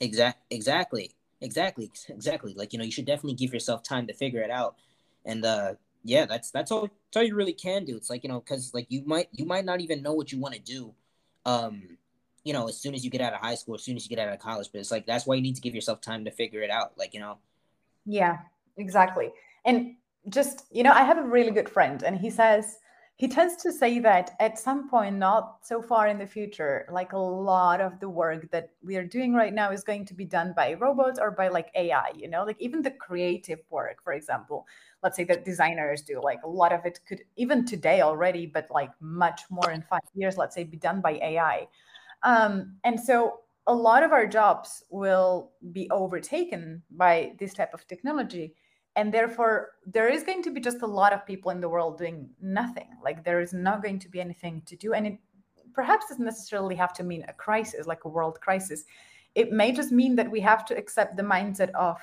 [0.00, 2.54] Exact, exactly, exactly, exactly.
[2.54, 4.76] Like you know, you should definitely give yourself time to figure it out.
[5.24, 7.96] And uh, yeah, that's that's all that's all you really can do.
[7.96, 10.38] It's like you know, because like you might you might not even know what you
[10.38, 10.92] want to do,
[11.46, 11.82] um,
[12.44, 14.14] you know, as soon as you get out of high school, as soon as you
[14.14, 14.68] get out of college.
[14.72, 16.92] But it's like that's why you need to give yourself time to figure it out.
[16.98, 17.38] Like you know.
[18.04, 18.38] Yeah,
[18.76, 19.32] exactly.
[19.64, 19.94] And
[20.28, 22.78] just you know, I have a really good friend, and he says
[23.16, 27.12] he tends to say that at some point, not so far in the future, like
[27.12, 30.24] a lot of the work that we are doing right now is going to be
[30.24, 34.14] done by robots or by like AI, you know, like even the creative work, for
[34.14, 34.66] example,
[35.02, 38.66] let's say that designers do, like a lot of it could even today already, but
[38.70, 41.68] like much more in five years, let's say, be done by AI.
[42.22, 47.86] Um, and so a lot of our jobs will be overtaken by this type of
[47.86, 48.54] technology
[48.96, 51.98] and therefore there is going to be just a lot of people in the world
[51.98, 52.88] doing nothing.
[53.02, 55.18] Like there is not going to be anything to do and it
[55.72, 58.84] perhaps doesn't necessarily have to mean a crisis like a world crisis.
[59.34, 61.96] It may just mean that we have to accept the mindset of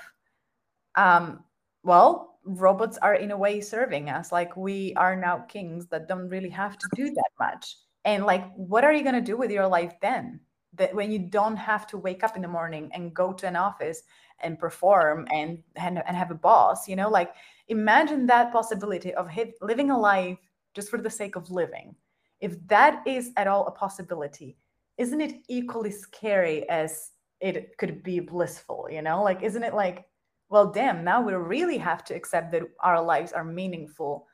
[0.95, 1.43] um,
[1.83, 4.31] well robots are in a way serving us.
[4.31, 7.77] Like we are now kings that don't really have to do that much.
[8.05, 10.39] And like what are you going to do with your life then
[10.79, 13.55] that when you don't have to wake up in the morning and go to an
[13.55, 14.01] office
[14.39, 17.35] and perform and and, and have a boss you know like
[17.67, 20.37] imagine that possibility of hit, living a life
[20.73, 21.95] just for the sake of living.
[22.41, 24.57] If that is at all a possibility
[24.97, 29.21] isn't it equally scary as it could be blissful you know?
[29.23, 30.05] Like isn't it like
[30.49, 34.27] well damn now we really have to accept that our lives are meaningful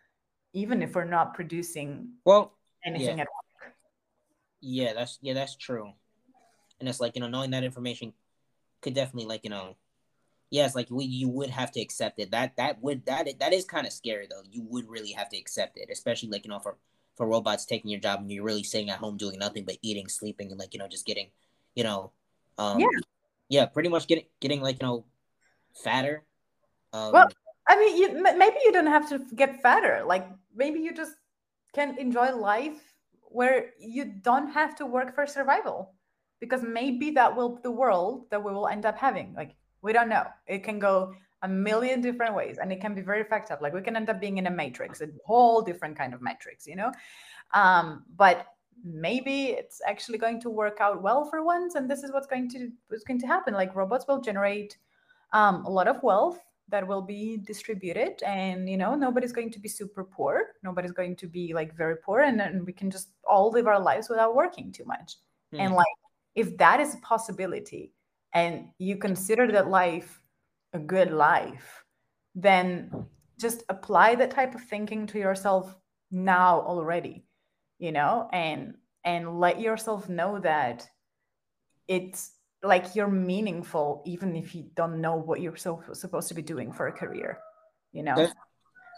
[0.54, 2.54] even if we're not producing well
[2.86, 3.24] anything yeah.
[3.24, 3.72] at all
[4.62, 5.92] yeah that's yeah that's true
[6.80, 8.14] and it's like you know knowing that information
[8.82, 9.76] could definitely like you know
[10.50, 12.32] yes, like we you would have to accept it.
[12.32, 14.44] That that would that that is kind of scary though.
[14.50, 16.78] You would really have to accept it, especially like you know for
[17.16, 20.08] for robots taking your job and you're really sitting at home doing nothing but eating,
[20.08, 21.28] sleeping, and like you know just getting,
[21.76, 22.12] you know,
[22.58, 22.88] um, yeah,
[23.50, 25.06] yeah, pretty much getting getting like you know
[25.84, 26.24] fatter.
[26.94, 27.30] Um, well,
[27.68, 30.04] I mean, you, maybe you don't have to get fatter.
[30.06, 31.14] Like maybe you just
[31.74, 35.94] can enjoy life where you don't have to work for survival
[36.40, 40.10] because maybe that will the world that we will end up having like we don't
[40.10, 40.26] know.
[40.48, 43.62] It can go a million different ways and it can be very fucked up.
[43.62, 46.66] Like we can end up being in a matrix, a whole different kind of matrix,
[46.66, 46.92] you know?
[47.54, 48.48] Um, but
[48.84, 52.50] maybe it's actually going to work out well for once and this is what's going
[52.50, 54.78] to what's going to happen like robots will generate
[55.32, 59.60] um, a lot of wealth that will be distributed and you know nobody's going to
[59.60, 63.12] be super poor nobody's going to be like very poor and, and we can just
[63.28, 65.16] all live our lives without working too much
[65.54, 65.60] mm.
[65.60, 65.88] and like
[66.36, 67.94] if that is a possibility
[68.34, 70.22] and you consider that life
[70.74, 71.84] a good life,
[72.36, 72.92] then
[73.40, 75.76] just apply that type of thinking to yourself
[76.12, 77.26] now already,
[77.80, 80.88] you know, and and let yourself know that
[81.88, 82.32] it's
[82.64, 86.72] like you're meaningful even if you don't know what you're so supposed to be doing
[86.72, 87.38] for a career
[87.96, 88.16] you know?
[88.16, 88.34] That's,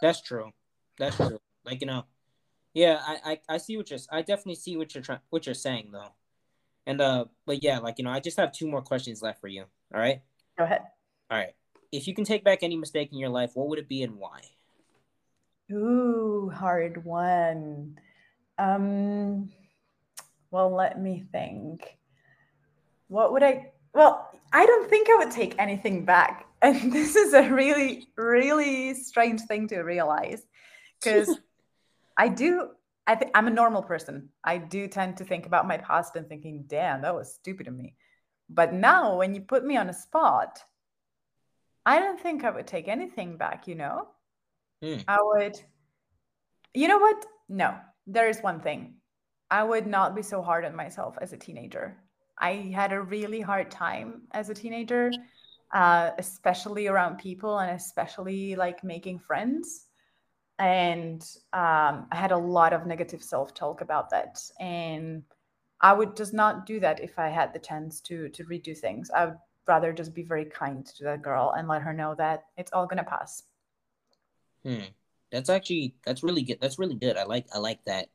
[0.02, 0.50] that's true.
[0.98, 1.38] That's true.
[1.64, 2.04] Like you know
[2.74, 5.54] yeah I, I i see what you're i definitely see what you're trying what you're
[5.54, 6.12] saying though
[6.88, 9.46] and uh, but yeah, like you know, I just have two more questions left for
[9.46, 9.64] you.
[9.94, 10.22] All right.
[10.56, 10.80] Go ahead.
[11.30, 11.54] All right.
[11.92, 14.16] If you can take back any mistake in your life, what would it be and
[14.16, 14.40] why?
[15.70, 17.98] Ooh, hard one.
[18.56, 19.50] Um,
[20.50, 21.98] well, let me think.
[23.08, 23.72] What would I?
[23.92, 26.46] Well, I don't think I would take anything back.
[26.60, 30.44] And this is a really, really strange thing to realize
[30.98, 31.38] because
[32.16, 32.70] I do
[33.08, 34.28] I th- I'm a normal person.
[34.44, 37.74] I do tend to think about my past and thinking, damn, that was stupid of
[37.74, 37.94] me.
[38.50, 40.60] But now, when you put me on a spot,
[41.86, 44.08] I don't think I would take anything back, you know?
[44.84, 45.04] Mm.
[45.08, 45.58] I would,
[46.74, 47.24] you know what?
[47.48, 48.96] No, there is one thing.
[49.50, 51.96] I would not be so hard on myself as a teenager.
[52.38, 55.10] I had a really hard time as a teenager,
[55.72, 59.87] uh, especially around people and especially like making friends
[60.58, 64.40] and um, I had a lot of negative self talk about that.
[64.58, 65.22] And
[65.80, 69.10] I would just not do that if I had the chance to to redo things.
[69.14, 72.44] I would rather just be very kind to that girl and let her know that
[72.56, 73.44] it's all gonna pass.
[74.64, 74.86] Hmm.
[75.30, 76.58] That's actually that's really good.
[76.60, 77.16] That's really good.
[77.16, 78.08] I like I like that.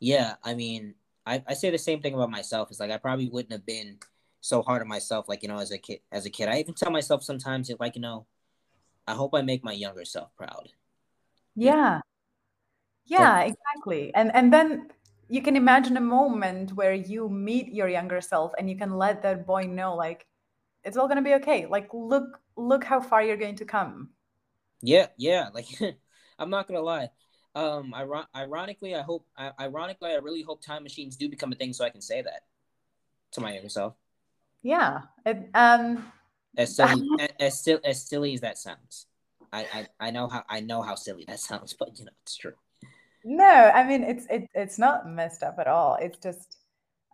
[0.00, 2.70] Yeah, I mean, I, I say the same thing about myself.
[2.70, 3.98] It's like I probably wouldn't have been
[4.40, 6.00] so hard on myself, like you know, as a kid.
[6.10, 8.26] As a kid, I even tell myself sometimes, if like you know,
[9.06, 10.70] I hope I make my younger self proud.
[11.56, 12.00] Yeah.
[13.06, 14.14] Yeah, exactly.
[14.14, 14.88] And and then
[15.28, 19.22] you can imagine a moment where you meet your younger self and you can let
[19.22, 20.26] that boy know like
[20.84, 21.66] it's all going to be okay.
[21.66, 24.10] Like look look how far you're going to come.
[24.82, 25.48] Yeah, yeah.
[25.52, 25.66] Like
[26.38, 27.10] I'm not gonna lie.
[27.54, 27.94] Um,
[28.36, 29.26] ironically, I hope.
[29.58, 32.42] Ironically, I really hope time machines do become a thing, so I can say that
[33.32, 33.94] to my younger self.
[34.62, 35.02] Yeah.
[35.24, 36.12] It, um.
[36.58, 37.08] As silly
[37.40, 39.06] as, as, as silly as that sounds.
[39.56, 42.36] I, I I know how I know how silly that sounds, but you know it's
[42.36, 42.52] true.
[43.24, 45.96] No, I mean it's it, it's not messed up at all.
[46.00, 46.58] It's just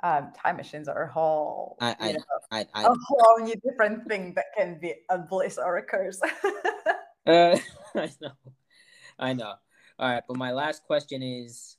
[0.03, 2.19] um, time machines are a whole I I, know,
[2.51, 6.21] I, I, a whole new different thing that can be a bliss or a curse.
[7.27, 7.57] uh,
[7.95, 8.33] I know,
[9.19, 9.55] I know.
[9.99, 11.77] All right, but my last question is.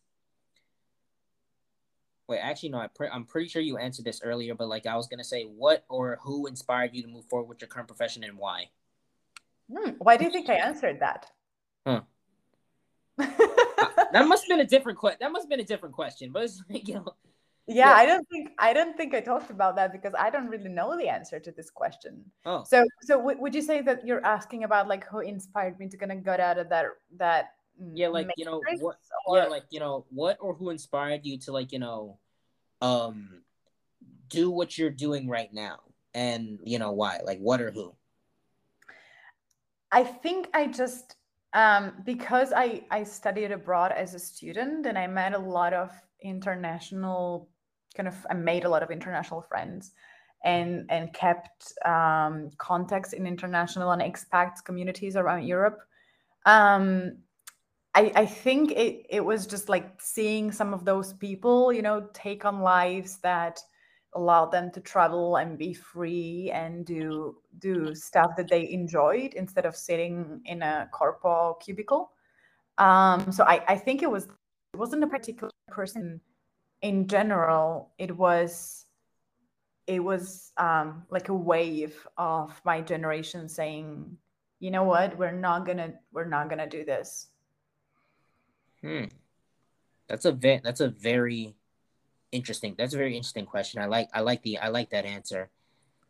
[2.30, 2.78] Wait, actually, no.
[2.78, 5.44] I pre- I'm pretty sure you answered this earlier, but like I was gonna say,
[5.44, 8.70] what or who inspired you to move forward with your current profession and why?
[9.72, 11.26] Hmm, why do you think I answered that?
[11.86, 12.02] Huh.
[13.18, 15.18] that must have been a different question.
[15.22, 17.14] That must have been a different question, but it's like, you know.
[17.68, 17.94] Yeah, Yeah.
[17.96, 20.98] I don't think I don't think I talked about that because I don't really know
[20.98, 22.26] the answer to this question.
[22.46, 25.88] Oh, So, so w- would you say that you're asking about like who inspired me
[25.88, 26.86] to kind of get out of that
[27.18, 28.98] that mm, yeah, like you know what?
[29.28, 32.18] or- Yeah, like you know what or who inspired you to like you know,
[32.82, 33.44] um,
[34.28, 35.80] do what you're doing right now,
[36.14, 37.22] and you know why?
[37.24, 37.96] Like what or who?
[39.94, 41.16] I think I just
[41.54, 45.92] um, because I I studied abroad as a student and I met a lot of
[46.22, 47.48] international
[47.96, 49.92] kind of I made a lot of international friends
[50.44, 55.80] and and kept um, contacts in international and expat communities around Europe.
[56.46, 57.20] Um,
[57.96, 62.08] I, I think it, it was just like seeing some of those people, you know,
[62.14, 63.60] take on lives that
[64.16, 69.66] allowed them to travel and be free and do do stuff that they enjoyed instead
[69.66, 72.12] of sitting in a corpo cubicle.
[72.78, 74.26] Um, so I, I think it was
[74.74, 76.20] it wasn't a particular person
[76.82, 77.92] in general.
[77.98, 78.86] It was
[79.88, 84.18] it was um, like a wave of my generation saying,
[84.60, 87.28] you know what, we're not gonna we're not gonna do this.
[88.82, 89.06] Hmm.
[90.08, 91.56] That's a ve- that's a very
[92.34, 92.76] interesting.
[92.78, 93.82] That's a very interesting question.
[93.82, 95.50] I like I like the I like that answer.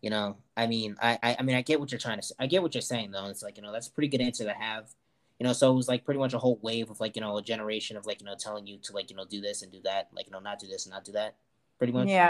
[0.02, 2.24] You know, I mean, I, I I mean, I get what you're trying to.
[2.24, 2.36] say.
[2.40, 3.26] I get what you're saying though.
[3.28, 4.90] It's like you know, that's a pretty good answer to have.
[5.40, 7.38] You know, so it was like pretty much a whole wave of like you know
[7.38, 9.72] a generation of like you know telling you to like you know do this and
[9.72, 11.36] do that, like you know not do this and not do that.
[11.78, 12.08] Pretty much.
[12.08, 12.30] Yeah,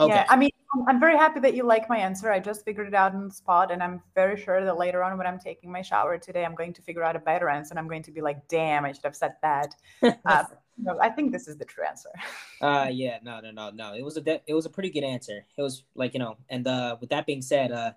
[0.00, 0.14] Okay.
[0.14, 0.26] yeah.
[0.28, 0.50] I mean,
[0.88, 2.30] I'm- very happy that you like my answer.
[2.30, 5.18] I just figured it out on the spot, and I'm very sure that later on,
[5.18, 7.78] when I'm taking my shower today, I'm going to figure out a better answer, and
[7.78, 9.74] I'm going to be like, "Damn, I should have said that."
[10.24, 10.44] Uh,
[10.78, 12.10] no, I think this is the true answer.
[12.62, 13.94] Uh yeah, no, no, no, no.
[13.94, 15.44] It was a de- it was a pretty good answer.
[15.56, 17.92] It was like, you know, and uh with that being said, uh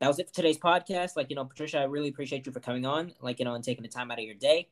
[0.00, 1.16] that was it for today's podcast.
[1.16, 3.64] Like, you know, Patricia, I really appreciate you for coming on, like, you know, and
[3.64, 4.68] taking the time out of your day.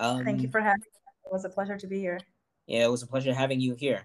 [0.00, 1.00] Um Thank you for having me.
[1.26, 2.18] It was a pleasure to be here.
[2.66, 4.04] yeah, it was a pleasure having you here.